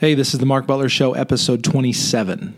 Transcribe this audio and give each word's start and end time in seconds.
Hey, 0.00 0.14
this 0.14 0.32
is 0.32 0.40
the 0.40 0.46
Mark 0.46 0.66
Butler 0.66 0.88
Show, 0.88 1.12
episode 1.12 1.62
27. 1.62 2.56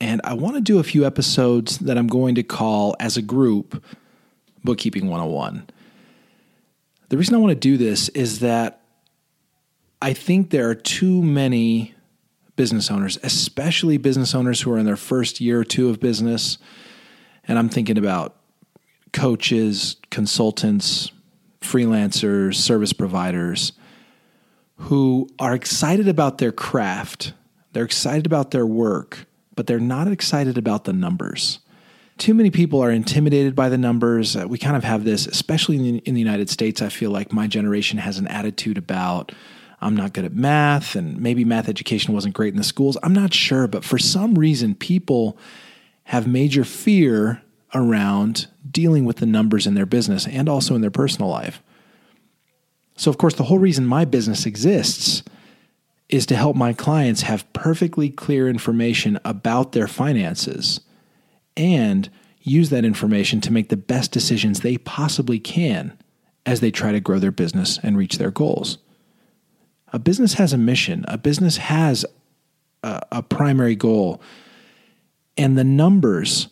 And 0.00 0.20
I 0.22 0.34
want 0.34 0.54
to 0.54 0.60
do 0.60 0.78
a 0.78 0.84
few 0.84 1.04
episodes 1.04 1.78
that 1.78 1.98
I'm 1.98 2.06
going 2.06 2.36
to 2.36 2.44
call, 2.44 2.94
as 3.00 3.16
a 3.16 3.20
group, 3.20 3.82
Bookkeeping 4.62 5.08
101. 5.08 5.66
The 7.08 7.18
reason 7.18 7.34
I 7.34 7.38
want 7.38 7.50
to 7.50 7.56
do 7.56 7.76
this 7.76 8.10
is 8.10 8.38
that 8.38 8.82
I 10.00 10.12
think 10.12 10.50
there 10.50 10.70
are 10.70 10.76
too 10.76 11.20
many 11.20 11.96
business 12.54 12.92
owners, 12.92 13.18
especially 13.24 13.96
business 13.96 14.36
owners 14.36 14.60
who 14.60 14.70
are 14.70 14.78
in 14.78 14.86
their 14.86 14.94
first 14.94 15.40
year 15.40 15.58
or 15.58 15.64
two 15.64 15.90
of 15.90 15.98
business. 15.98 16.58
And 17.48 17.58
I'm 17.58 17.68
thinking 17.68 17.98
about 17.98 18.36
coaches, 19.12 19.96
consultants, 20.10 21.10
freelancers, 21.60 22.54
service 22.54 22.92
providers 22.92 23.72
who 24.76 25.28
are 25.38 25.54
excited 25.54 26.08
about 26.08 26.38
their 26.38 26.52
craft, 26.52 27.32
they're 27.72 27.84
excited 27.84 28.26
about 28.26 28.50
their 28.50 28.66
work, 28.66 29.26
but 29.54 29.66
they're 29.66 29.78
not 29.80 30.08
excited 30.08 30.58
about 30.58 30.84
the 30.84 30.92
numbers. 30.92 31.60
Too 32.18 32.34
many 32.34 32.50
people 32.50 32.80
are 32.80 32.90
intimidated 32.90 33.56
by 33.56 33.68
the 33.68 33.78
numbers. 33.78 34.36
Uh, 34.36 34.46
we 34.46 34.58
kind 34.58 34.76
of 34.76 34.84
have 34.84 35.04
this, 35.04 35.26
especially 35.26 35.76
in 35.76 35.82
the, 35.82 35.98
in 35.98 36.14
the 36.14 36.20
United 36.20 36.48
States. 36.48 36.80
I 36.80 36.88
feel 36.88 37.10
like 37.10 37.32
my 37.32 37.46
generation 37.48 37.98
has 37.98 38.18
an 38.18 38.28
attitude 38.28 38.78
about 38.78 39.32
I'm 39.80 39.96
not 39.96 40.14
good 40.14 40.24
at 40.24 40.32
math, 40.32 40.94
and 40.96 41.20
maybe 41.20 41.44
math 41.44 41.68
education 41.68 42.14
wasn't 42.14 42.34
great 42.34 42.54
in 42.54 42.56
the 42.56 42.64
schools. 42.64 42.96
I'm 43.02 43.12
not 43.12 43.34
sure, 43.34 43.66
but 43.66 43.84
for 43.84 43.98
some 43.98 44.34
reason, 44.34 44.74
people 44.74 45.36
have 46.04 46.26
major 46.26 46.64
fear 46.64 47.42
around 47.74 48.46
dealing 48.70 49.04
with 49.04 49.16
the 49.16 49.26
numbers 49.26 49.66
in 49.66 49.74
their 49.74 49.84
business 49.84 50.26
and 50.26 50.48
also 50.48 50.74
in 50.74 50.80
their 50.80 50.90
personal 50.90 51.28
life. 51.28 51.62
So, 52.96 53.10
of 53.10 53.18
course, 53.18 53.34
the 53.34 53.44
whole 53.44 53.58
reason 53.58 53.86
my 53.86 54.04
business 54.04 54.46
exists 54.46 55.22
is 56.08 56.26
to 56.26 56.36
help 56.36 56.54
my 56.54 56.72
clients 56.72 57.22
have 57.22 57.50
perfectly 57.52 58.10
clear 58.10 58.48
information 58.48 59.18
about 59.24 59.72
their 59.72 59.88
finances 59.88 60.80
and 61.56 62.08
use 62.40 62.70
that 62.70 62.84
information 62.84 63.40
to 63.40 63.52
make 63.52 63.68
the 63.68 63.76
best 63.76 64.12
decisions 64.12 64.60
they 64.60 64.76
possibly 64.78 65.38
can 65.38 65.96
as 66.46 66.60
they 66.60 66.70
try 66.70 66.92
to 66.92 67.00
grow 67.00 67.18
their 67.18 67.32
business 67.32 67.78
and 67.82 67.96
reach 67.96 68.18
their 68.18 68.30
goals. 68.30 68.78
A 69.92 69.98
business 69.98 70.34
has 70.34 70.52
a 70.52 70.58
mission, 70.58 71.04
a 71.08 71.16
business 71.16 71.56
has 71.56 72.04
a, 72.82 73.00
a 73.10 73.22
primary 73.22 73.74
goal, 73.74 74.20
and 75.36 75.56
the 75.56 75.64
numbers 75.64 76.48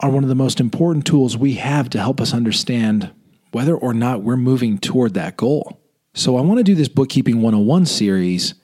are 0.00 0.10
one 0.10 0.24
of 0.24 0.28
the 0.28 0.34
most 0.34 0.60
important 0.60 1.06
tools 1.06 1.36
we 1.36 1.54
have 1.54 1.88
to 1.90 2.00
help 2.00 2.20
us 2.20 2.34
understand 2.34 3.10
whether 3.52 3.74
or 3.74 3.94
not 3.94 4.22
we're 4.22 4.36
moving 4.36 4.78
toward 4.78 5.14
that 5.14 5.36
goal. 5.36 5.80
So 6.16 6.38
I 6.38 6.40
want 6.40 6.56
to 6.56 6.64
do 6.64 6.74
this 6.74 6.88
Bookkeeping 6.88 7.42
101 7.42 7.84
series 7.84 8.54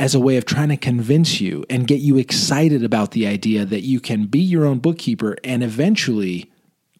as 0.00 0.16
a 0.16 0.18
way 0.18 0.36
of 0.36 0.44
trying 0.44 0.70
to 0.70 0.76
convince 0.76 1.40
you 1.40 1.64
and 1.70 1.86
get 1.86 2.00
you 2.00 2.18
excited 2.18 2.82
about 2.82 3.12
the 3.12 3.28
idea 3.28 3.64
that 3.64 3.82
you 3.82 4.00
can 4.00 4.26
be 4.26 4.40
your 4.40 4.66
own 4.66 4.80
bookkeeper 4.80 5.36
and 5.44 5.62
eventually 5.62 6.50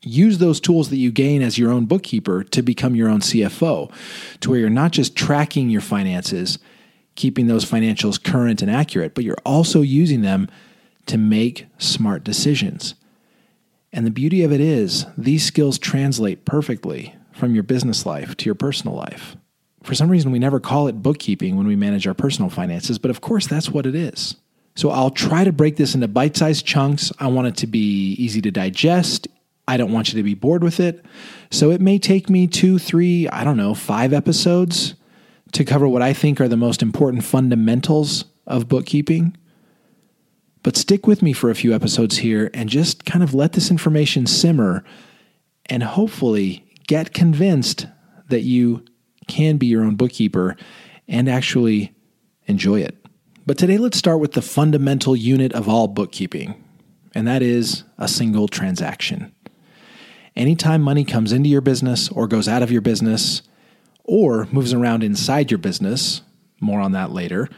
use 0.01 0.39
those 0.39 0.61
tools 0.61 0.91
that 0.91 0.99
you 0.99 1.11
gain 1.11 1.43
as 1.43 1.59
your 1.59 1.73
own 1.73 1.87
bookkeeper 1.87 2.45
to 2.45 2.63
become 2.63 2.95
your 2.95 3.09
own 3.09 3.19
CFO, 3.19 3.93
to 4.39 4.51
where 4.51 4.61
you're 4.61 4.71
not 4.71 4.93
just 4.93 5.17
tracking 5.17 5.71
your 5.71 5.81
finances, 5.81 6.61
keeping 7.17 7.49
those 7.49 7.65
financials 7.65 8.23
current 8.23 8.63
and 8.63 8.71
accurate, 8.71 9.17
but 9.17 9.25
you're 9.25 9.37
also 9.45 9.83
using 9.83 10.23
them 10.23 10.49
to 11.07 11.19
make 11.19 11.67
smart 11.79 12.23
decisions. 12.23 12.95
And 13.93 14.07
the 14.07 14.13
beauty 14.13 14.45
of 14.45 14.53
it 14.53 14.61
is, 14.61 15.07
these 15.19 15.45
skills 15.45 15.81
translate 15.81 16.45
perfectly 16.45 17.17
from 17.33 17.55
your 17.55 17.65
business 17.65 18.07
life 18.07 18.37
to 18.37 18.45
your 18.45 18.55
personal 18.55 18.95
life 18.95 19.37
for 19.83 19.95
some 19.95 20.11
reason, 20.11 20.31
we 20.31 20.39
never 20.39 20.61
call 20.61 20.89
it 20.89 21.03
bookkeeping 21.03 21.57
when 21.57 21.67
we 21.67 21.77
manage 21.77 22.07
our 22.07 22.15
personal 22.15 22.51
finances, 22.51 22.99
but 22.99 23.11
of 23.11 23.21
course, 23.21 23.47
that's 23.47 23.71
what 23.71 23.87
it 23.87 23.95
is. 23.95 24.37
So 24.77 24.91
I'll 24.91 25.11
try 25.11 25.45
to 25.45 25.53
break 25.53 25.77
this 25.77 25.95
into 25.95 26.09
bite 26.09 26.37
sized 26.37 26.67
chunks. 26.67 27.13
I 27.19 27.27
want 27.29 27.49
it 27.49 27.57
to 27.59 27.67
be 27.67 28.13
easy 28.15 28.41
to 28.43 28.51
digest. 28.51 29.29
I 29.67 29.77
don't 29.77 29.93
want 29.93 30.13
you 30.13 30.17
to 30.19 30.23
be 30.23 30.35
bored 30.35 30.63
with 30.63 30.81
it. 30.81 31.05
So 31.51 31.71
it 31.71 31.81
may 31.81 31.99
take 31.99 32.29
me 32.29 32.47
two, 32.47 32.79
three, 32.79 33.29
I 33.29 33.45
don't 33.45 33.57
know, 33.57 33.75
five 33.75 34.13
episodes 34.13 34.95
to 35.53 35.65
cover 35.65 35.89
what 35.89 36.03
I 36.03 36.13
think 36.13 36.41
are 36.41 36.49
the 36.49 36.57
most 36.57 36.83
important 36.83 37.25
fundamentals 37.25 38.25
of 38.47 38.69
bookkeeping. 38.69 39.37
But 40.63 40.77
stick 40.77 41.07
with 41.07 41.23
me 41.23 41.33
for 41.33 41.51
a 41.51 41.55
few 41.55 41.75
episodes 41.75 42.19
here 42.19 42.51
and 42.53 42.69
just 42.69 43.05
kind 43.05 43.23
of 43.23 43.33
let 43.33 43.53
this 43.53 43.71
information 43.71 44.27
simmer 44.27 44.85
and 45.67 45.83
hopefully 45.83 46.67
get 46.87 47.15
convinced 47.15 47.87
that 48.29 48.43
you 48.43 48.85
can 49.31 49.57
be 49.57 49.67
your 49.67 49.85
own 49.85 49.97
bookkeeper 49.97 50.57
and 51.09 51.29
actually 51.29 51.95
enjoy 52.47 52.81
it. 52.81 52.97
But 53.47 53.57
today, 53.57 53.79
let's 53.79 53.97
start 53.99 54.21
with 54.21 54.33
the 54.33 54.43
fundamental 54.43 55.17
unit 55.17 55.53
of 55.53 55.69
all 55.69 55.89
bookkeeping, 55.89 56.63
and 57.15 57.27
that 57.27 57.43
is 57.43 57.85
a 57.99 58.07
single 58.07 58.49
transaction. 58.49 59.35
Anytime 60.37 60.83
money 60.83 61.05
comes 61.05 61.33
into 61.33 61.49
your 61.49 61.61
business 61.61 62.09
or 62.11 62.29
goes 62.29 62.47
out 62.47 62.63
of 62.63 62.71
your 62.71 62.83
business 62.83 63.43
or 64.05 64.47
moves 64.53 64.73
around 64.73 65.03
inside 65.03 65.51
your 65.51 65.59
business, 65.59 66.23
more 66.61 66.81
on 66.81 66.93
that 66.93 67.11
later. 67.11 67.49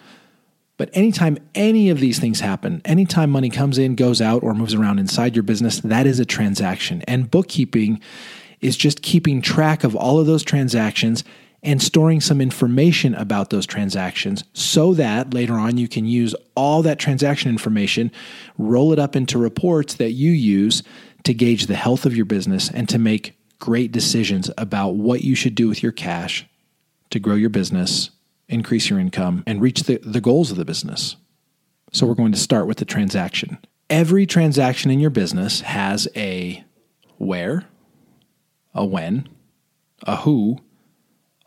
But 0.78 0.90
anytime 0.94 1.38
any 1.54 1.90
of 1.90 2.00
these 2.00 2.18
things 2.18 2.40
happen, 2.40 2.80
anytime 2.84 3.30
money 3.30 3.50
comes 3.50 3.78
in, 3.78 3.94
goes 3.94 4.20
out, 4.20 4.42
or 4.42 4.54
moves 4.54 4.74
around 4.74 4.98
inside 4.98 5.36
your 5.36 5.42
business, 5.42 5.80
that 5.80 6.06
is 6.06 6.18
a 6.18 6.24
transaction. 6.24 7.02
And 7.06 7.30
bookkeeping 7.30 8.00
is 8.60 8.76
just 8.76 9.02
keeping 9.02 9.42
track 9.42 9.84
of 9.84 9.94
all 9.94 10.18
of 10.18 10.26
those 10.26 10.42
transactions 10.42 11.24
and 11.62 11.80
storing 11.80 12.20
some 12.20 12.40
information 12.40 13.14
about 13.14 13.50
those 13.50 13.66
transactions 13.66 14.42
so 14.52 14.94
that 14.94 15.32
later 15.32 15.54
on 15.54 15.78
you 15.78 15.86
can 15.86 16.04
use 16.04 16.34
all 16.56 16.82
that 16.82 16.98
transaction 16.98 17.48
information, 17.48 18.10
roll 18.58 18.92
it 18.92 18.98
up 18.98 19.14
into 19.14 19.38
reports 19.38 19.94
that 19.94 20.12
you 20.12 20.32
use 20.32 20.82
to 21.22 21.32
gauge 21.32 21.66
the 21.66 21.76
health 21.76 22.04
of 22.04 22.16
your 22.16 22.24
business 22.24 22.68
and 22.70 22.88
to 22.88 22.98
make 22.98 23.38
great 23.60 23.92
decisions 23.92 24.50
about 24.58 24.96
what 24.96 25.22
you 25.22 25.36
should 25.36 25.54
do 25.54 25.68
with 25.68 25.82
your 25.82 25.92
cash 25.92 26.44
to 27.10 27.20
grow 27.20 27.36
your 27.36 27.50
business, 27.50 28.10
increase 28.48 28.90
your 28.90 28.98
income, 28.98 29.44
and 29.46 29.60
reach 29.60 29.84
the, 29.84 29.98
the 29.98 30.20
goals 30.20 30.50
of 30.50 30.56
the 30.56 30.64
business. 30.64 31.16
So, 31.92 32.06
we're 32.06 32.14
going 32.14 32.32
to 32.32 32.38
start 32.38 32.66
with 32.66 32.78
the 32.78 32.86
transaction. 32.86 33.58
Every 33.90 34.24
transaction 34.24 34.90
in 34.90 34.98
your 34.98 35.10
business 35.10 35.60
has 35.60 36.08
a 36.16 36.64
where, 37.18 37.66
a 38.74 38.84
when, 38.84 39.28
a 40.04 40.16
who, 40.16 40.58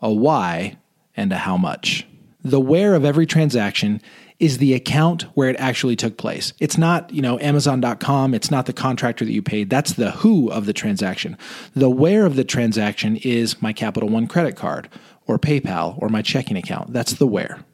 a 0.06 0.12
why, 0.12 0.78
and 1.16 1.32
a 1.32 1.36
how 1.36 1.56
much. 1.56 2.06
The 2.44 2.60
where 2.60 2.94
of 2.94 3.04
every 3.04 3.26
transaction 3.26 4.00
is 4.38 4.58
the 4.58 4.72
account 4.72 5.22
where 5.34 5.48
it 5.48 5.56
actually 5.58 5.96
took 5.96 6.16
place. 6.16 6.52
It's 6.60 6.78
not, 6.78 7.12
you 7.12 7.20
know, 7.20 7.40
amazon.com, 7.40 8.32
it's 8.32 8.50
not 8.50 8.66
the 8.66 8.72
contractor 8.72 9.24
that 9.24 9.32
you 9.32 9.42
paid. 9.42 9.68
That's 9.68 9.94
the 9.94 10.12
who 10.12 10.48
of 10.48 10.66
the 10.66 10.72
transaction. 10.72 11.36
The 11.74 11.90
where 11.90 12.24
of 12.24 12.36
the 12.36 12.44
transaction 12.44 13.16
is 13.16 13.60
my 13.60 13.72
Capital 13.72 14.08
One 14.08 14.28
credit 14.28 14.54
card 14.54 14.88
or 15.26 15.40
PayPal 15.40 16.00
or 16.00 16.08
my 16.08 16.22
checking 16.22 16.56
account. 16.56 16.92
That's 16.92 17.14
the 17.14 17.26
where. 17.26 17.64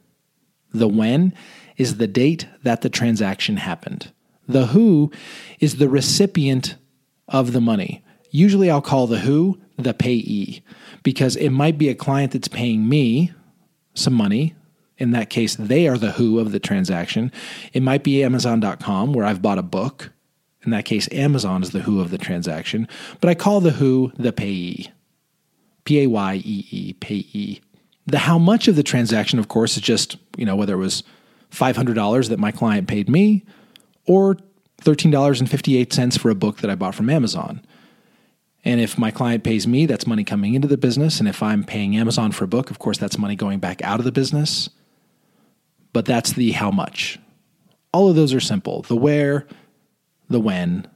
The 0.73 0.87
when 0.87 1.35
is 1.77 1.97
the 1.97 2.07
date 2.07 2.47
that 2.63 2.81
the 2.81 2.89
transaction 2.89 3.57
happened. 3.57 4.11
The 4.47 4.67
who 4.67 5.11
is 5.59 5.75
the 5.75 5.89
recipient 5.89 6.77
of 7.27 7.53
the 7.53 7.61
money. 7.61 8.03
Usually 8.31 8.71
I'll 8.71 8.81
call 8.81 9.05
the 9.05 9.19
who 9.19 9.59
the 9.77 9.93
payee 9.93 10.63
because 11.03 11.35
it 11.35 11.49
might 11.49 11.77
be 11.77 11.89
a 11.89 11.95
client 11.95 12.31
that's 12.31 12.47
paying 12.47 12.87
me 12.87 13.31
some 13.93 14.13
money. 14.13 14.55
In 14.97 15.11
that 15.11 15.29
case, 15.29 15.55
they 15.55 15.87
are 15.87 15.97
the 15.97 16.11
who 16.11 16.39
of 16.39 16.51
the 16.51 16.59
transaction. 16.59 17.31
It 17.73 17.83
might 17.83 18.03
be 18.03 18.23
Amazon.com 18.23 19.13
where 19.13 19.25
I've 19.25 19.41
bought 19.41 19.57
a 19.57 19.63
book. 19.63 20.11
In 20.63 20.71
that 20.71 20.85
case, 20.85 21.09
Amazon 21.11 21.61
is 21.61 21.71
the 21.71 21.81
who 21.81 21.99
of 21.99 22.09
the 22.09 22.17
transaction. 22.17 22.87
But 23.19 23.29
I 23.29 23.35
call 23.35 23.59
the 23.59 23.71
who 23.71 24.13
the 24.17 24.31
payee. 24.31 24.91
P 25.83 26.01
A 26.01 26.07
Y 26.07 26.35
E 26.35 26.67
E, 26.71 26.93
payee. 26.93 27.61
The 28.05 28.19
how 28.19 28.37
much 28.37 28.67
of 28.67 28.75
the 28.75 28.83
transaction, 28.83 29.39
of 29.39 29.47
course, 29.47 29.75
is 29.75 29.83
just, 29.83 30.17
you 30.37 30.45
know, 30.45 30.55
whether 30.55 30.73
it 30.73 30.77
was 30.77 31.03
$500 31.51 32.29
that 32.29 32.39
my 32.39 32.51
client 32.51 32.87
paid 32.87 33.09
me 33.09 33.43
or 34.05 34.37
$13.58 34.81 36.19
for 36.19 36.29
a 36.29 36.35
book 36.35 36.57
that 36.57 36.69
I 36.69 36.75
bought 36.75 36.95
from 36.95 37.09
Amazon. 37.09 37.61
And 38.65 38.79
if 38.79 38.97
my 38.97 39.11
client 39.11 39.43
pays 39.43 39.67
me, 39.67 39.85
that's 39.85 40.07
money 40.07 40.23
coming 40.23 40.53
into 40.53 40.67
the 40.67 40.77
business. 40.77 41.19
And 41.19 41.27
if 41.27 41.43
I'm 41.43 41.63
paying 41.63 41.97
Amazon 41.97 42.31
for 42.31 42.45
a 42.45 42.47
book, 42.47 42.71
of 42.71 42.79
course, 42.79 42.97
that's 42.97 43.17
money 43.17 43.35
going 43.35 43.59
back 43.59 43.81
out 43.83 43.99
of 43.99 44.05
the 44.05 44.11
business. 44.11 44.69
But 45.91 46.05
that's 46.05 46.33
the 46.33 46.51
how 46.51 46.71
much. 46.71 47.19
All 47.91 48.09
of 48.09 48.15
those 48.15 48.33
are 48.33 48.39
simple 48.39 48.81
the 48.83 48.95
where, 48.95 49.45
the 50.29 50.39
when, 50.39 50.87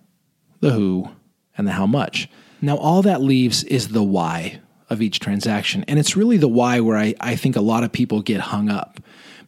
the 0.62 0.72
who, 0.72 1.10
and 1.58 1.68
the 1.68 1.74
how 1.74 1.86
much. 1.86 2.30
Now, 2.62 2.78
all 2.78 3.02
that 3.04 3.22
leaves 3.22 3.64
is 3.66 3.90
the 3.90 4.04
why 4.04 4.62
of 4.90 5.02
each 5.02 5.20
transaction. 5.20 5.84
And 5.88 6.00
it's 6.00 6.16
really 6.16 6.38
the 6.38 6.48
why 6.48 6.80
where 6.80 6.98
I, 6.98 7.14
I 7.20 7.36
think 7.36 7.56
a 7.56 7.62
lot 7.62 7.84
of 7.84 7.92
people 7.92 8.22
get 8.22 8.40
hung 8.40 8.70
up. 8.70 9.00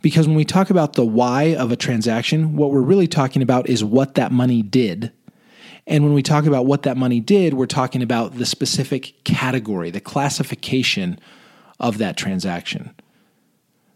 Because 0.01 0.27
when 0.27 0.37
we 0.37 0.45
talk 0.45 0.69
about 0.69 0.93
the 0.93 1.05
why 1.05 1.55
of 1.55 1.71
a 1.71 1.75
transaction, 1.75 2.55
what 2.55 2.71
we're 2.71 2.81
really 2.81 3.07
talking 3.07 3.41
about 3.41 3.67
is 3.67 3.83
what 3.83 4.15
that 4.15 4.31
money 4.31 4.61
did 4.61 5.11
and 5.89 6.03
when 6.03 6.13
we 6.13 6.21
talk 6.21 6.45
about 6.45 6.67
what 6.67 6.83
that 6.83 6.97
money 6.97 7.19
did, 7.19 7.55
we're 7.55 7.65
talking 7.65 8.03
about 8.03 8.37
the 8.37 8.45
specific 8.45 9.15
category, 9.23 9.89
the 9.89 9.99
classification 9.99 11.19
of 11.79 11.97
that 11.97 12.15
transaction. 12.15 12.93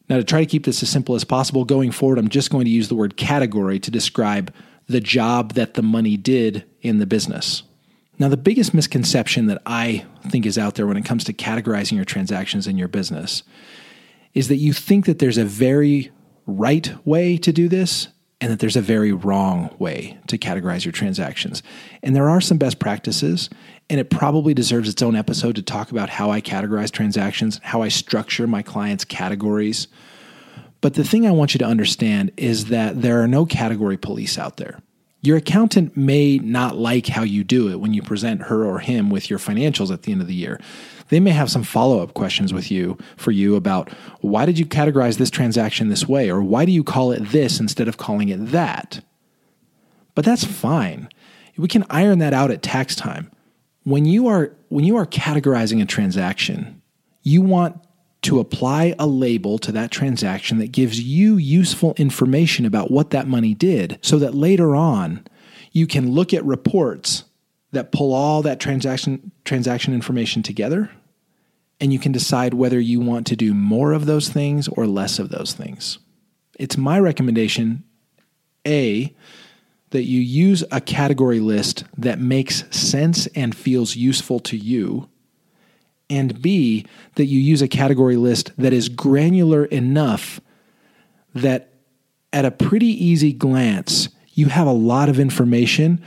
Now, 0.09 0.17
to 0.17 0.23
try 0.23 0.39
to 0.39 0.45
keep 0.47 0.65
this 0.65 0.81
as 0.81 0.89
simple 0.89 1.13
as 1.13 1.23
possible 1.23 1.65
going 1.65 1.91
forward, 1.91 2.17
I'm 2.17 2.29
just 2.29 2.49
going 2.49 2.65
to 2.65 2.71
use 2.71 2.89
the 2.89 2.95
word 2.95 3.15
category 3.15 3.79
to 3.79 3.91
describe 3.91 4.51
the 4.87 4.99
job 4.99 5.53
that 5.53 5.75
the 5.75 5.83
money 5.83 6.17
did 6.17 6.65
in 6.81 6.97
the 6.97 7.05
business. 7.05 7.61
Now, 8.17 8.27
the 8.27 8.37
biggest 8.37 8.73
misconception 8.73 9.45
that 9.45 9.61
I 9.67 10.03
think 10.29 10.47
is 10.47 10.57
out 10.57 10.73
there 10.75 10.87
when 10.87 10.97
it 10.97 11.05
comes 11.05 11.23
to 11.25 11.33
categorizing 11.33 11.93
your 11.93 12.05
transactions 12.05 12.65
in 12.65 12.75
your 12.75 12.87
business 12.87 13.43
is 14.33 14.47
that 14.47 14.57
you 14.57 14.73
think 14.73 15.05
that 15.05 15.19
there's 15.19 15.37
a 15.37 15.45
very 15.45 16.11
right 16.47 16.91
way 17.05 17.37
to 17.37 17.53
do 17.53 17.69
this 17.69 18.07
and 18.41 18.51
that 18.51 18.59
there's 18.59 18.75
a 18.75 18.81
very 18.81 19.11
wrong 19.11 19.73
way 19.79 20.17
to 20.27 20.37
categorize 20.37 20.85
your 20.85 20.91
transactions. 20.91 21.63
And 22.01 22.15
there 22.15 22.29
are 22.29 22.41
some 22.41 22.57
best 22.57 22.79
practices, 22.79 23.49
and 23.89 23.99
it 23.99 24.09
probably 24.09 24.53
deserves 24.53 24.89
its 24.89 25.01
own 25.01 25.15
episode 25.15 25.55
to 25.55 25.61
talk 25.61 25.91
about 25.91 26.09
how 26.09 26.29
I 26.29 26.41
categorize 26.41 26.91
transactions, 26.91 27.59
how 27.63 27.81
I 27.81 27.87
structure 27.87 28.47
my 28.47 28.61
clients' 28.61 29.05
categories. 29.05 29.87
But 30.81 30.95
the 30.95 31.03
thing 31.05 31.25
I 31.25 31.31
want 31.31 31.53
you 31.53 31.59
to 31.59 31.65
understand 31.65 32.31
is 32.35 32.65
that 32.65 33.01
there 33.01 33.21
are 33.21 33.27
no 33.27 33.45
category 33.45 33.97
police 33.97 34.37
out 34.37 34.57
there. 34.57 34.79
Your 35.21 35.37
accountant 35.37 35.95
may 35.95 36.37
not 36.37 36.75
like 36.75 37.07
how 37.07 37.23
you 37.23 37.45
do 37.45 37.69
it 37.71 37.79
when 37.79 37.93
you 37.93 38.01
present 38.01 38.43
her 38.43 38.65
or 38.65 38.79
him 38.79 39.09
with 39.09 39.29
your 39.29 39.39
financials 39.39 39.89
at 39.89 40.01
the 40.01 40.11
end 40.11 40.19
of 40.19 40.27
the 40.27 40.35
year. 40.35 40.59
They 41.09 41.19
may 41.19 41.31
have 41.31 41.51
some 41.51 41.63
follow-up 41.63 42.13
questions 42.13 42.53
with 42.53 42.71
you 42.71 42.97
for 43.17 43.31
you 43.31 43.55
about 43.55 43.91
why 44.21 44.45
did 44.45 44.57
you 44.57 44.65
categorize 44.65 45.17
this 45.17 45.29
transaction 45.29 45.89
this 45.89 46.07
way 46.07 46.29
or 46.29 46.41
why 46.41 46.65
do 46.65 46.71
you 46.71 46.83
call 46.83 47.11
it 47.11 47.29
this 47.29 47.59
instead 47.59 47.87
of 47.87 47.97
calling 47.97 48.29
it 48.29 48.51
that? 48.51 49.03
But 50.15 50.25
that's 50.25 50.43
fine. 50.43 51.09
We 51.57 51.67
can 51.67 51.85
iron 51.89 52.19
that 52.19 52.33
out 52.33 52.51
at 52.51 52.61
tax 52.61 52.95
time. 52.95 53.31
When 53.83 54.05
you 54.05 54.27
are 54.27 54.55
when 54.69 54.85
you 54.85 54.95
are 54.95 55.05
categorizing 55.05 55.81
a 55.81 55.85
transaction, 55.85 56.81
you 57.21 57.41
want 57.41 57.79
to 58.23 58.39
apply 58.39 58.95
a 58.97 59.05
label 59.05 59.57
to 59.59 59.71
that 59.73 59.91
transaction 59.91 60.57
that 60.57 60.71
gives 60.71 60.99
you 61.01 61.35
useful 61.35 61.93
information 61.97 62.65
about 62.65 62.89
what 62.89 63.09
that 63.09 63.27
money 63.27 63.53
did 63.53 63.99
so 64.01 64.17
that 64.17 64.33
later 64.33 64.75
on 64.75 65.25
you 65.73 65.85
can 65.85 66.11
look 66.11 66.33
at 66.33 66.43
reports 66.45 67.25
that 67.73 67.91
pull 67.91 68.13
all 68.13 68.41
that 68.43 68.59
transaction 68.59 69.31
transaction 69.43 69.93
information 69.93 70.41
together 70.41 70.89
and 71.79 71.91
you 71.91 71.99
can 71.99 72.11
decide 72.11 72.53
whether 72.53 72.79
you 72.79 73.01
want 73.01 73.27
to 73.27 73.35
do 73.35 73.53
more 73.53 73.91
of 73.91 74.05
those 74.05 74.29
things 74.29 74.67
or 74.69 74.87
less 74.87 75.19
of 75.19 75.29
those 75.29 75.53
things. 75.53 75.99
It's 76.57 76.77
my 76.77 76.99
recommendation 76.99 77.83
A 78.65 79.13
that 79.89 80.03
you 80.03 80.21
use 80.21 80.63
a 80.71 80.79
category 80.79 81.39
list 81.39 81.83
that 81.97 82.19
makes 82.19 82.63
sense 82.75 83.27
and 83.27 83.55
feels 83.55 83.95
useful 83.95 84.39
to 84.39 84.57
you 84.57 85.09
and 86.09 86.41
B, 86.41 86.85
that 87.15 87.25
you 87.25 87.39
use 87.39 87.61
a 87.61 87.67
category 87.67 88.17
list 88.17 88.51
that 88.57 88.73
is 88.73 88.89
granular 88.89 89.65
enough 89.65 90.39
that 91.33 91.73
at 92.31 92.45
a 92.45 92.51
pretty 92.51 92.87
easy 92.87 93.33
glance, 93.33 94.09
you 94.33 94.47
have 94.47 94.67
a 94.67 94.71
lot 94.71 95.09
of 95.09 95.19
information 95.19 96.03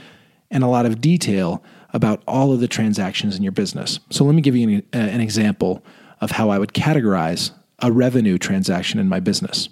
and 0.51 0.63
a 0.63 0.67
lot 0.67 0.85
of 0.85 1.01
detail 1.01 1.63
about 1.93 2.21
all 2.27 2.51
of 2.51 2.59
the 2.59 2.67
transactions 2.67 3.35
in 3.35 3.43
your 3.43 3.51
business. 3.51 3.99
So 4.09 4.23
let 4.23 4.35
me 4.35 4.41
give 4.41 4.55
you 4.55 4.69
an, 4.69 4.83
uh, 4.93 4.97
an 4.97 5.21
example 5.21 5.83
of 6.21 6.31
how 6.31 6.49
I 6.49 6.59
would 6.59 6.73
categorize 6.73 7.51
a 7.79 7.91
revenue 7.91 8.37
transaction 8.37 8.99
in 8.99 9.07
my 9.07 9.19
business. 9.19 9.69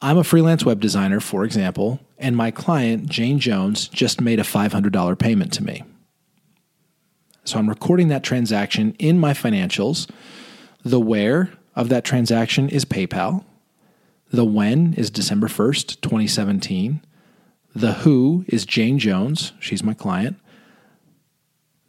I'm 0.00 0.18
a 0.18 0.24
freelance 0.24 0.64
web 0.64 0.80
designer, 0.80 1.20
for 1.20 1.44
example, 1.44 2.00
and 2.18 2.36
my 2.36 2.50
client, 2.50 3.08
Jane 3.08 3.38
Jones, 3.38 3.88
just 3.88 4.20
made 4.20 4.38
a 4.38 4.44
$500 4.44 5.18
payment 5.18 5.52
to 5.54 5.64
me. 5.64 5.82
So 7.44 7.58
I'm 7.58 7.68
recording 7.68 8.08
that 8.08 8.24
transaction 8.24 8.94
in 8.98 9.18
my 9.18 9.32
financials. 9.32 10.10
The 10.84 11.00
where 11.00 11.52
of 11.74 11.88
that 11.88 12.04
transaction 12.04 12.68
is 12.68 12.84
PayPal. 12.84 13.44
The 14.30 14.44
when 14.44 14.94
is 14.94 15.10
December 15.10 15.46
1st, 15.46 16.00
2017. 16.00 17.00
The 17.76 17.92
who 17.92 18.44
is 18.48 18.64
Jane 18.64 18.98
Jones. 18.98 19.52
She's 19.60 19.82
my 19.82 19.94
client. 19.94 20.38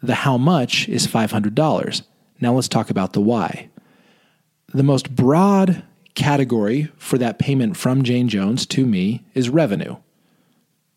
The 0.04 0.16
how 0.16 0.38
much 0.38 0.88
is 0.90 1.08
$500. 1.08 2.02
Now 2.40 2.54
let's 2.54 2.68
talk 2.68 2.90
about 2.90 3.14
the 3.14 3.22
why. 3.22 3.70
The 4.74 4.84
most 4.84 5.16
broad 5.16 5.84
category 6.14 6.92
for 6.98 7.18
that 7.18 7.40
payment 7.40 7.78
from 7.78 8.04
Jane 8.04 8.28
Jones 8.28 8.66
to 8.68 8.86
me 8.86 9.26
is 9.34 9.50
revenue. 9.50 9.96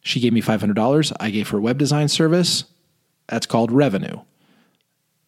She 0.03 0.21
gave 0.21 0.33
me 0.33 0.43
$500. 0.43 1.13
I 1.21 1.31
gave 1.31 1.49
her 1.51 1.61
web 1.61 1.79
design 1.79 2.09
service. 2.09 2.65
That's 3.29 3.47
called 3.47 3.71
revenue 3.71 4.21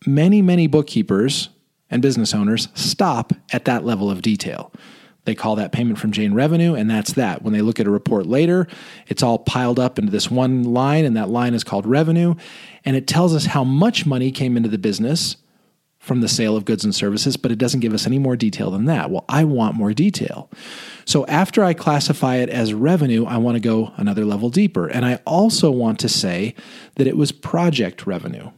many, 0.06 0.42
many 0.42 0.66
bookkeepers 0.66 1.48
and 1.90 2.02
business 2.02 2.34
owners 2.34 2.68
stop 2.74 3.32
at 3.52 3.64
that 3.64 3.84
level 3.84 4.10
of 4.10 4.22
detail. 4.22 4.72
They 5.24 5.34
call 5.34 5.56
that 5.56 5.70
payment 5.70 5.98
from 5.98 6.10
Jane 6.10 6.34
revenue, 6.34 6.74
and 6.74 6.90
that's 6.90 7.12
that. 7.12 7.42
When 7.42 7.52
they 7.52 7.62
look 7.62 7.78
at 7.78 7.86
a 7.86 7.90
report 7.90 8.26
later, 8.26 8.66
it's 9.06 9.22
all 9.22 9.38
piled 9.38 9.78
up 9.78 9.98
into 9.98 10.10
this 10.10 10.30
one 10.30 10.64
line, 10.64 11.04
and 11.04 11.16
that 11.16 11.28
line 11.28 11.54
is 11.54 11.62
called 11.62 11.86
revenue. 11.86 12.34
And 12.84 12.96
it 12.96 13.06
tells 13.06 13.34
us 13.34 13.46
how 13.46 13.62
much 13.62 14.04
money 14.04 14.32
came 14.32 14.56
into 14.56 14.68
the 14.68 14.78
business 14.78 15.36
from 16.00 16.20
the 16.20 16.28
sale 16.28 16.56
of 16.56 16.64
goods 16.64 16.84
and 16.84 16.92
services, 16.92 17.36
but 17.36 17.52
it 17.52 17.58
doesn't 17.58 17.78
give 17.78 17.94
us 17.94 18.06
any 18.06 18.18
more 18.18 18.34
detail 18.34 18.72
than 18.72 18.86
that. 18.86 19.08
Well, 19.08 19.24
I 19.28 19.44
want 19.44 19.76
more 19.76 19.92
detail. 19.92 20.50
So 21.04 21.24
after 21.26 21.62
I 21.62 21.74
classify 21.74 22.36
it 22.36 22.48
as 22.48 22.74
revenue, 22.74 23.24
I 23.24 23.36
want 23.36 23.54
to 23.54 23.60
go 23.60 23.92
another 23.96 24.24
level 24.24 24.50
deeper. 24.50 24.88
And 24.88 25.06
I 25.06 25.20
also 25.24 25.70
want 25.70 26.00
to 26.00 26.08
say 26.08 26.56
that 26.96 27.06
it 27.06 27.16
was 27.16 27.30
project 27.30 28.04
revenue 28.04 28.50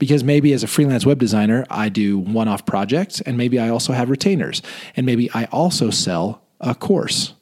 because 0.00 0.24
maybe 0.24 0.52
as 0.54 0.64
a 0.64 0.66
freelance 0.66 1.04
web 1.04 1.18
designer, 1.18 1.66
I 1.70 1.90
do 1.90 2.18
one 2.18 2.48
off 2.48 2.64
projects 2.64 3.20
and 3.20 3.36
maybe 3.36 3.60
I 3.60 3.68
also 3.68 3.92
have 3.92 4.08
retainers 4.08 4.62
and 4.96 5.04
maybe 5.04 5.30
I 5.32 5.44
also 5.52 5.90
sell 5.90 6.42
a 6.58 6.74
course. 6.74 7.34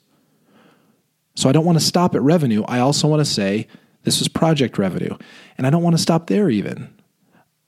So 1.37 1.49
I 1.49 1.53
don't 1.53 1.65
want 1.65 1.79
to 1.79 1.85
stop 1.85 2.17
at 2.17 2.21
revenue. 2.21 2.65
I 2.65 2.81
also 2.81 3.07
want 3.07 3.21
to 3.21 3.25
say 3.25 3.69
this 4.03 4.19
was 4.19 4.27
project 4.27 4.77
revenue. 4.77 5.17
And 5.57 5.67
I 5.69 5.71
don't 5.71 5.85
want 5.85 5.95
to 5.95 6.03
stop 6.03 6.27
there 6.27 6.51
even. 6.51 6.93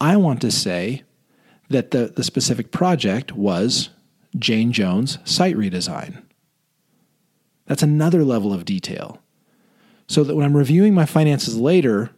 I 0.00 0.16
want 0.16 0.40
to 0.40 0.50
say 0.50 1.04
that 1.68 1.92
the, 1.92 2.12
the 2.14 2.24
specific 2.24 2.72
project 2.72 3.32
was 3.32 3.90
Jane 4.36 4.72
Jones 4.72 5.18
site 5.24 5.56
redesign. 5.56 6.24
That's 7.66 7.84
another 7.84 8.24
level 8.24 8.52
of 8.52 8.64
detail. 8.64 9.22
So 10.08 10.24
that 10.24 10.34
when 10.34 10.44
I'm 10.44 10.56
reviewing 10.56 10.94
my 10.94 11.06
finances 11.06 11.56
later, 11.56 12.10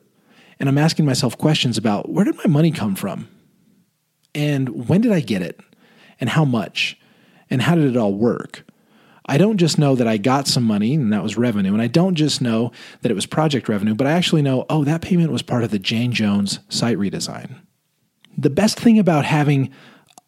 and 0.58 0.68
I'm 0.68 0.78
asking 0.78 1.04
myself 1.04 1.36
questions 1.38 1.78
about 1.78 2.08
where 2.08 2.24
did 2.24 2.36
my 2.36 2.46
money 2.46 2.70
come 2.70 2.94
from? 2.94 3.28
And 4.34 4.88
when 4.88 5.00
did 5.00 5.12
I 5.12 5.20
get 5.20 5.42
it? 5.42 5.60
And 6.20 6.30
how 6.30 6.44
much? 6.44 6.98
And 7.50 7.62
how 7.62 7.74
did 7.74 7.84
it 7.84 7.96
all 7.96 8.14
work? 8.14 8.64
I 9.26 9.38
don't 9.38 9.58
just 9.58 9.78
know 9.78 9.94
that 9.94 10.08
I 10.08 10.16
got 10.16 10.48
some 10.48 10.64
money 10.64 10.94
and 10.94 11.12
that 11.12 11.22
was 11.22 11.36
revenue. 11.36 11.72
And 11.72 11.82
I 11.82 11.86
don't 11.86 12.14
just 12.14 12.40
know 12.40 12.72
that 13.02 13.10
it 13.10 13.14
was 13.14 13.26
project 13.26 13.68
revenue, 13.68 13.94
but 13.94 14.06
I 14.06 14.12
actually 14.12 14.42
know, 14.42 14.66
oh, 14.68 14.84
that 14.84 15.02
payment 15.02 15.30
was 15.30 15.42
part 15.42 15.64
of 15.64 15.70
the 15.70 15.78
Jane 15.78 16.12
Jones 16.12 16.58
site 16.68 16.98
redesign. 16.98 17.56
The 18.36 18.50
best 18.50 18.80
thing 18.80 18.98
about 18.98 19.24
having 19.24 19.70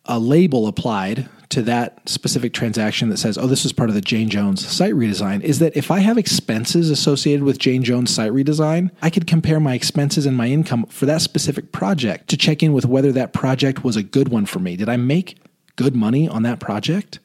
a 0.04 0.18
label 0.18 0.66
applied 0.66 1.28
to 1.54 1.62
that 1.62 2.08
specific 2.08 2.52
transaction 2.52 3.10
that 3.10 3.16
says, 3.16 3.38
oh, 3.38 3.46
this 3.46 3.62
was 3.62 3.72
part 3.72 3.88
of 3.88 3.94
the 3.94 4.00
Jane 4.00 4.28
Jones 4.28 4.66
site 4.66 4.94
redesign 4.94 5.40
is 5.40 5.60
that 5.60 5.76
if 5.76 5.88
I 5.88 6.00
have 6.00 6.18
expenses 6.18 6.90
associated 6.90 7.44
with 7.44 7.60
Jane 7.60 7.84
Jones 7.84 8.12
site 8.12 8.32
redesign, 8.32 8.90
I 9.00 9.08
could 9.08 9.28
compare 9.28 9.60
my 9.60 9.74
expenses 9.74 10.26
and 10.26 10.36
my 10.36 10.48
income 10.48 10.86
for 10.86 11.06
that 11.06 11.22
specific 11.22 11.70
project 11.70 12.26
to 12.30 12.36
check 12.36 12.60
in 12.64 12.72
with 12.72 12.84
whether 12.84 13.12
that 13.12 13.32
project 13.32 13.84
was 13.84 13.94
a 13.94 14.02
good 14.02 14.30
one 14.30 14.46
for 14.46 14.58
me. 14.58 14.74
Did 14.74 14.88
I 14.88 14.96
make 14.96 15.38
good 15.76 15.94
money 15.94 16.28
on 16.28 16.42
that 16.42 16.58
project? 16.58 17.20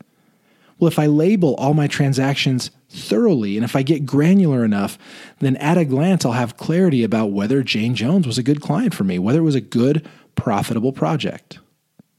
Well, 0.77 0.89
if 0.89 0.99
I 0.99 1.07
label 1.07 1.55
all 1.55 1.73
my 1.73 1.87
transactions 1.87 2.69
thoroughly 2.87 3.57
and 3.57 3.65
if 3.65 3.75
I 3.75 3.81
get 3.81 4.05
granular 4.05 4.63
enough, 4.63 4.99
then 5.39 5.55
at 5.55 5.79
a 5.79 5.85
glance, 5.85 6.23
I'll 6.23 6.33
have 6.33 6.55
clarity 6.55 7.03
about 7.03 7.31
whether 7.31 7.63
Jane 7.63 7.95
Jones 7.95 8.27
was 8.27 8.37
a 8.37 8.43
good 8.43 8.61
client 8.61 8.93
for 8.93 9.03
me, 9.03 9.17
whether 9.17 9.39
it 9.39 9.43
was 9.43 9.55
a 9.55 9.61
good, 9.61 10.07
profitable 10.35 10.93
project. 10.93 11.57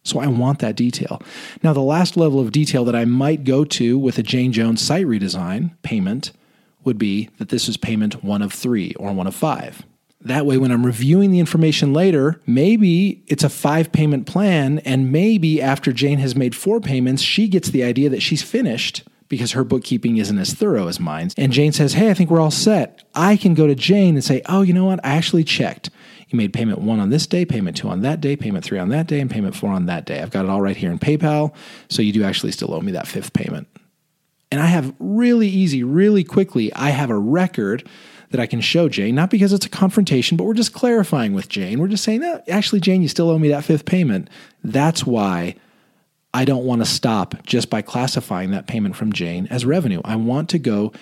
So 0.03 0.19
I 0.19 0.27
want 0.27 0.61
that 0.61 0.77
detail. 0.77 1.23
Now, 1.63 1.73
the 1.73 1.81
last 1.81 2.17
level 2.17 2.41
of 2.41 2.53
detail 2.53 2.85
that 2.87 2.97
I 2.97 3.05
might 3.05 3.45
go 3.45 3.65
to 3.65 3.99
with 3.99 4.19
a 4.19 4.23
Jane 4.23 4.53
Jones 4.53 4.81
site 4.81 5.07
redesign 5.07 5.73
payment 5.83 6.33
would 6.85 6.99
be 6.99 7.29
that 7.39 7.51
this 7.51 7.69
is 7.69 7.77
payment 7.77 8.25
one 8.25 8.43
of 8.43 8.53
three 8.53 8.95
or 8.95 9.13
one 9.13 9.27
of 9.27 9.35
five. 9.35 9.83
That 10.23 10.45
way, 10.45 10.59
when 10.59 10.71
I'm 10.71 10.85
reviewing 10.85 11.31
the 11.31 11.39
information 11.39 11.95
later, 11.95 12.41
maybe 12.47 13.23
it's 13.27 13.45
a 13.45 13.49
five 13.49 13.91
payment 13.91 14.27
plan, 14.27 14.79
and 14.81 15.11
maybe 15.11 15.63
after 15.63 15.93
Jane 15.93 16.19
has 16.19 16.37
made 16.37 16.55
four 16.55 16.79
payments, 16.81 17.23
she 17.23 17.49
gets 17.49 17.71
the 17.71 17.83
idea 17.83 18.11
that 18.11 18.21
she's 18.21 18.43
finished 18.43 19.03
because 19.29 19.53
her 19.53 19.65
bookkeeping 19.65 20.19
isn't 20.19 20.39
as 20.39 20.53
thorough 20.53 20.89
as 20.89 21.01
mine. 21.01 21.31
And 21.39 21.53
Jane 21.53 21.73
says, 21.73 21.95
Hey, 21.95 22.11
I 22.11 22.15
think 22.15 22.29
we're 22.29 22.41
all 22.41 22.51
set. 22.51 23.05
I 23.15 23.37
can 23.37 23.55
go 23.55 23.67
to 23.67 23.75
Jane 23.75 24.15
and 24.15 24.25
say, 24.25 24.43
Oh, 24.47 24.61
you 24.61 24.75
know 24.75 24.85
what? 24.85 25.01
I 25.05 25.11
actually 25.13 25.45
checked. 25.45 25.89
You 26.31 26.37
made 26.37 26.53
payment 26.53 26.79
one 26.79 27.01
on 27.01 27.11
this 27.11 27.27
day, 27.27 27.45
payment 27.45 27.77
two 27.77 27.89
on 27.89 28.03
that 28.03 28.21
day, 28.21 28.37
payment 28.37 28.65
three 28.65 28.79
on 28.79 28.89
that 28.91 29.07
day, 29.09 29.21
and 29.21 29.31
payment 29.31 29.55
four 29.57 29.71
on 29.71 29.87
that 29.87 30.07
day. 30.07 30.21
I've 30.21 30.31
got 30.31 30.45
it 30.45 30.51
all 30.51 30.63
right 30.63 30.77
here 30.77 30.91
in 30.91 30.99
PayPal. 30.99 31.53
So 31.89 32.03
you 32.03 32.13
do 32.13 32.23
actually 32.23 32.53
still 32.53 32.73
owe 32.73 32.81
me 32.81 32.93
that 32.93 33.09
fifth 33.09 33.33
payment. 33.33 33.67
And 34.53 34.61
I 34.61 34.67
have 34.67 34.95
really 34.99 35.49
easy, 35.49 35.85
really 35.85 36.25
quickly, 36.25 36.73
I 36.75 36.91
have 36.91 37.11
a 37.11 37.19
record 37.19 37.89
that 38.31 38.41
I 38.41 38.47
can 38.47 38.61
show 38.61 38.89
Jane, 38.89 39.15
not 39.15 39.31
because 39.31 39.53
it's 39.53 39.67
a 39.67 39.71
confrontation, 39.71 40.37
but 40.37 40.45
we're 40.45 40.55
just 40.55 40.73
clarifying 40.73 41.35
with 41.35 41.49
Jane. 41.49 41.81
We're 41.81 41.89
just 41.89 42.05
saying, 42.05 42.21
no, 42.21 42.41
actually, 42.49 42.81
Jane, 42.81 43.03
you 43.03 43.09
still 43.09 43.29
owe 43.29 43.39
me 43.39 43.49
that 43.49 43.65
fifth 43.65 43.85
payment. 43.85 44.31
That's 44.63 45.05
why 45.05 45.57
I 46.33 46.45
don't 46.45 46.65
want 46.65 46.81
to 46.81 46.87
stop 46.87 47.45
just 47.45 47.71
by 47.71 47.83
classifying 47.83 48.53
that 48.53 48.69
payment 48.69 48.95
from 48.95 49.13
Jane 49.13 49.49
as 49.51 49.65
revenue. 49.65 50.01
I 50.05 50.15
want 50.15 50.49
to 50.51 50.61
go 50.61 50.93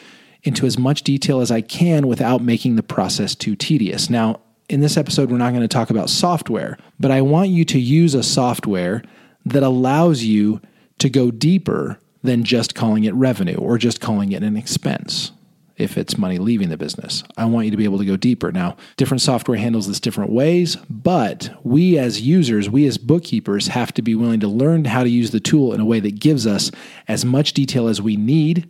into 0.42 0.64
as 0.64 0.78
much 0.78 1.02
detail 1.02 1.40
as 1.40 1.50
I 1.50 1.60
can 1.60 2.06
without 2.06 2.42
making 2.42 2.76
the 2.76 2.82
process 2.82 3.34
too 3.34 3.56
tedious. 3.56 4.08
Now, 4.08 4.40
in 4.68 4.80
this 4.80 4.96
episode, 4.96 5.30
we're 5.30 5.38
not 5.38 5.50
going 5.50 5.62
to 5.62 5.68
talk 5.68 5.90
about 5.90 6.10
software, 6.10 6.78
but 7.00 7.10
I 7.10 7.22
want 7.22 7.48
you 7.48 7.64
to 7.66 7.78
use 7.78 8.14
a 8.14 8.22
software 8.22 9.02
that 9.46 9.62
allows 9.62 10.24
you 10.24 10.60
to 10.98 11.08
go 11.08 11.30
deeper 11.30 11.98
than 12.22 12.44
just 12.44 12.74
calling 12.74 13.04
it 13.04 13.14
revenue 13.14 13.56
or 13.56 13.78
just 13.78 14.00
calling 14.00 14.32
it 14.32 14.42
an 14.42 14.56
expense 14.56 15.32
if 15.76 15.96
it's 15.96 16.18
money 16.18 16.38
leaving 16.38 16.68
the 16.68 16.76
business. 16.76 17.22
I 17.36 17.44
want 17.44 17.66
you 17.66 17.70
to 17.70 17.76
be 17.76 17.84
able 17.84 17.98
to 17.98 18.04
go 18.04 18.16
deeper. 18.16 18.50
Now, 18.50 18.76
different 18.96 19.20
software 19.20 19.56
handles 19.56 19.86
this 19.86 20.00
different 20.00 20.32
ways, 20.32 20.76
but 20.90 21.50
we 21.62 21.96
as 21.96 22.20
users, 22.20 22.68
we 22.68 22.84
as 22.86 22.98
bookkeepers 22.98 23.68
have 23.68 23.94
to 23.94 24.02
be 24.02 24.16
willing 24.16 24.40
to 24.40 24.48
learn 24.48 24.84
how 24.86 25.04
to 25.04 25.08
use 25.08 25.30
the 25.30 25.40
tool 25.40 25.72
in 25.72 25.80
a 25.80 25.84
way 25.84 26.00
that 26.00 26.18
gives 26.18 26.46
us 26.48 26.72
as 27.06 27.24
much 27.24 27.52
detail 27.52 27.86
as 27.86 28.02
we 28.02 28.16
need 28.16 28.68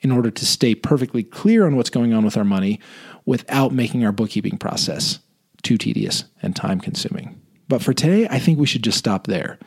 in 0.00 0.10
order 0.10 0.30
to 0.30 0.46
stay 0.46 0.74
perfectly 0.74 1.22
clear 1.22 1.66
on 1.66 1.76
what's 1.76 1.90
going 1.90 2.14
on 2.14 2.24
with 2.24 2.38
our 2.38 2.44
money 2.44 2.80
without 3.26 3.72
making 3.72 4.04
our 4.04 4.12
bookkeeping 4.12 4.56
process 4.56 5.18
too 5.62 5.78
tedious 5.78 6.24
and 6.42 6.54
time 6.54 6.80
consuming. 6.80 7.40
But 7.68 7.82
for 7.82 7.92
today, 7.92 8.28
I 8.28 8.38
think 8.38 8.58
we 8.58 8.66
should 8.66 8.84
just 8.84 8.98
stop 8.98 9.26
there. 9.26 9.58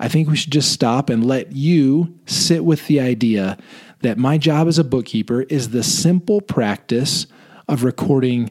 I 0.00 0.08
think 0.08 0.28
we 0.28 0.36
should 0.36 0.52
just 0.52 0.72
stop 0.72 1.10
and 1.10 1.24
let 1.24 1.52
you 1.52 2.18
sit 2.26 2.64
with 2.64 2.86
the 2.86 3.00
idea 3.00 3.58
that 4.00 4.18
my 4.18 4.38
job 4.38 4.68
as 4.68 4.78
a 4.78 4.84
bookkeeper 4.84 5.42
is 5.42 5.70
the 5.70 5.82
simple 5.82 6.40
practice 6.40 7.26
of 7.68 7.84
recording 7.84 8.50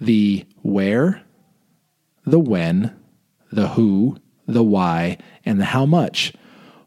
the 0.00 0.46
where, 0.62 1.22
the 2.24 2.38
when, 2.38 2.96
the 3.50 3.68
who, 3.68 4.16
the 4.46 4.62
why, 4.62 5.18
and 5.44 5.60
the 5.60 5.66
how 5.66 5.84
much 5.84 6.32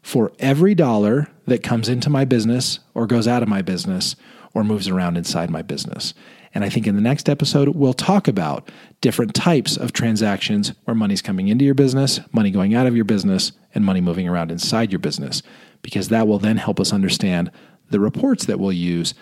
for 0.02 0.32
every 0.38 0.74
dollar 0.74 1.28
that 1.46 1.62
comes 1.62 1.88
into 1.88 2.10
my 2.10 2.24
business 2.24 2.80
or 2.94 3.06
goes 3.06 3.28
out 3.28 3.42
of 3.42 3.48
my 3.48 3.62
business 3.62 4.16
or 4.54 4.64
moves 4.64 4.88
around 4.88 5.16
inside 5.16 5.50
my 5.50 5.62
business. 5.62 6.12
And 6.54 6.64
I 6.64 6.68
think 6.68 6.86
in 6.86 6.94
the 6.94 7.00
next 7.00 7.28
episode, 7.28 7.68
we'll 7.68 7.94
talk 7.94 8.28
about 8.28 8.70
different 9.00 9.34
types 9.34 9.76
of 9.76 9.92
transactions 9.92 10.72
where 10.84 10.94
money's 10.94 11.22
coming 11.22 11.48
into 11.48 11.64
your 11.64 11.74
business, 11.74 12.20
money 12.32 12.50
going 12.50 12.74
out 12.74 12.86
of 12.86 12.94
your 12.94 13.04
business, 13.04 13.52
and 13.74 13.84
money 13.84 14.00
moving 14.00 14.28
around 14.28 14.50
inside 14.50 14.92
your 14.92 14.98
business, 14.98 15.42
because 15.80 16.08
that 16.08 16.28
will 16.28 16.38
then 16.38 16.58
help 16.58 16.78
us 16.78 16.92
understand 16.92 17.50
the 17.90 18.00
reports 18.00 18.46
that 18.46 18.60
we'll 18.60 18.72
use 18.72 19.14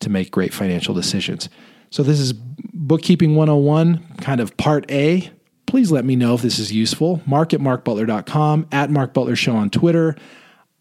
to 0.00 0.10
make 0.10 0.30
great 0.30 0.52
financial 0.52 0.94
decisions. 0.94 1.48
So, 1.90 2.02
this 2.02 2.20
is 2.20 2.32
Bookkeeping 2.32 3.34
101, 3.36 4.16
kind 4.20 4.40
of 4.40 4.56
part 4.56 4.90
A. 4.90 5.30
Please 5.66 5.90
let 5.90 6.04
me 6.04 6.16
know 6.16 6.34
if 6.34 6.42
this 6.42 6.58
is 6.58 6.72
useful. 6.72 7.22
Mark 7.24 7.54
at 7.54 7.60
markbutler.com, 7.60 8.66
at 8.72 8.90
Mark 8.90 9.14
Butler 9.14 9.36
Show 9.36 9.56
on 9.56 9.70
Twitter. 9.70 10.16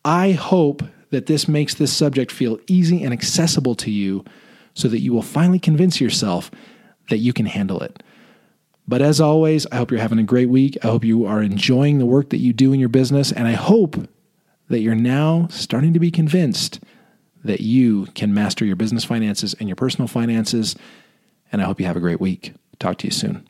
I 0.04 0.32
hope 0.32 0.84
that 1.12 1.28
this 1.28 1.48
makes 1.48 1.76
this 1.76 1.94
subject 1.94 2.32
feel 2.32 2.60
easy 2.68 3.04
and 3.04 3.14
accessible 3.14 3.76
to 3.76 3.92
you 3.92 4.26
so 4.74 4.88
that 4.88 5.02
you 5.02 5.14
will 5.14 5.22
finally 5.22 5.60
convince 5.60 6.02
yourself 6.02 6.52
that 7.10 7.18
you 7.18 7.34
can 7.34 7.46
handle 7.46 7.82
it. 7.82 8.02
But 8.88 9.02
as 9.02 9.22
always, 9.22 9.66
I 9.72 9.78
hope 9.78 9.92
you're 9.92 10.00
having 10.00 10.20
a 10.20 10.24
great 10.24 10.50
week. 10.50 10.78
I 10.84 10.88
hope 10.88 11.06
you 11.06 11.26
are 11.26 11.42
enjoying 11.42 12.00
the 12.00 12.06
work 12.06 12.30
that 12.32 12.40
you 12.40 12.52
do 12.54 12.74
in 12.74 12.80
your 12.80 12.90
business. 12.90 13.32
And 13.32 13.48
I 13.48 13.54
hope 13.54 13.96
that 14.70 14.82
you're 14.82 14.96
now 14.96 15.48
starting 15.50 15.94
to 15.94 16.00
be 16.00 16.12
convinced 16.12 16.80
that 17.44 17.62
you 17.62 18.08
can 18.08 18.34
master 18.34 18.66
your 18.66 18.76
business 18.76 19.04
finances 19.04 19.54
and 19.60 19.70
your 19.70 19.76
personal 19.76 20.08
finances. 20.08 20.76
And 21.52 21.62
I 21.62 21.66
hope 21.66 21.80
you 21.80 21.86
have 21.86 21.98
a 21.98 22.02
great 22.02 22.20
week. 22.20 22.54
Talk 22.80 22.98
to 23.00 23.08
you 23.08 23.12
soon. 23.12 23.48